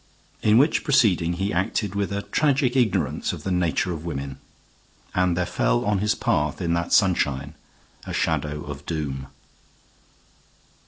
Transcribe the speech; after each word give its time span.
In 0.41 0.57
which 0.57 0.83
proceeding 0.83 1.33
he 1.33 1.53
acted 1.53 1.93
with 1.93 2.11
a 2.11 2.23
tragic 2.23 2.75
ignorance 2.75 3.33
of 3.33 3.43
the 3.43 3.51
nature 3.51 3.93
of 3.93 4.03
women; 4.03 4.39
and 5.13 5.37
there 5.37 5.45
fell 5.45 5.85
on 5.85 5.99
his 5.99 6.15
path 6.15 6.59
in 6.59 6.73
that 6.73 6.91
sunshine 6.91 7.53
a 8.03 8.11
shadow 8.11 8.63
of 8.63 8.83
doom. 8.87 9.27